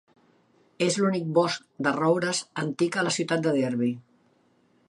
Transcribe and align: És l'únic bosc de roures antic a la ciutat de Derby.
És 0.85 0.97
l'únic 1.01 1.27
bosc 1.39 1.67
de 1.87 1.93
roures 1.99 2.41
antic 2.65 2.99
a 3.03 3.07
la 3.09 3.15
ciutat 3.19 3.49
de 3.49 3.55
Derby. 3.63 3.93